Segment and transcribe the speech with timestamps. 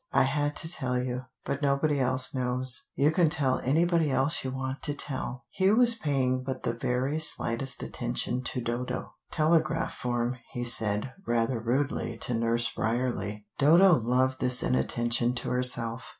[0.11, 1.25] "I had to tell you.
[1.45, 2.85] But nobody else knows.
[2.95, 7.19] You can tell anybody else you want to tell." Hugh was paying but the very
[7.19, 9.13] slightest attention to Dodo.
[9.29, 13.45] "Telegraph form," he said rather rudely to Nurse Bryerley.
[13.59, 16.03] Dodo loved this inattention to herself.